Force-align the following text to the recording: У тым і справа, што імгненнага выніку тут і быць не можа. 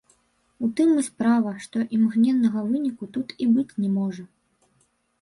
У 0.67 0.69
тым 0.79 0.89
і 1.01 1.03
справа, 1.09 1.53
што 1.67 1.83
імгненнага 1.99 2.59
выніку 2.73 3.13
тут 3.19 3.39
і 3.45 3.51
быць 3.55 3.71
не 3.87 3.95
можа. 4.03 4.23